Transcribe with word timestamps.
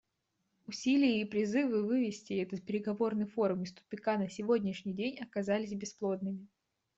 Усилия 0.65 1.21
и 1.21 1.25
призывы 1.25 1.85
вывести 1.85 2.33
этот 2.41 2.65
переговорный 2.65 3.27
форум 3.27 3.65
из 3.65 3.73
тупика 3.73 4.17
на 4.17 4.29
сегодняшний 4.31 4.93
день 4.93 5.19
оказались 5.19 5.75
бесплодными. 5.75 6.47